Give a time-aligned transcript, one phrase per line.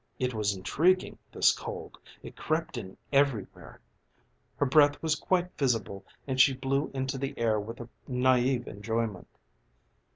[0.17, 3.79] It was intriguing this cold, it crept in everywhere.
[4.57, 9.27] Her breath was quite visible and she blew into the air with a naïve enjoyment.